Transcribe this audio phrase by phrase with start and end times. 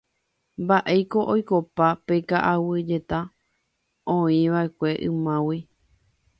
[0.63, 3.19] mba'éiko oikopa pe ka'aguyeta
[4.17, 5.59] oĩva'ekue ymágui